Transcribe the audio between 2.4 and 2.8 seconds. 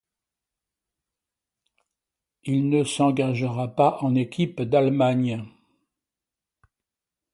Il